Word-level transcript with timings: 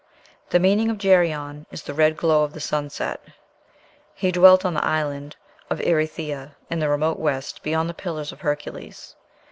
The 0.49 0.59
meaning 0.59 0.89
of 0.89 0.97
Geryon 0.97 1.67
is 1.69 1.83
"the 1.83 1.93
red 1.93 2.17
glow 2.17 2.41
of 2.43 2.53
the 2.53 2.59
sunset." 2.59 3.21
He 4.15 4.31
dwelt 4.31 4.65
on 4.65 4.73
the 4.73 4.83
island 4.83 5.35
of 5.69 5.77
"Erythea, 5.77 6.55
in 6.71 6.79
the 6.79 6.89
remote 6.89 7.19
west, 7.19 7.61
beyond 7.61 7.87
the 7.87 7.93
Pillars 7.93 8.31
of 8.31 8.41
Hercules." 8.41 9.15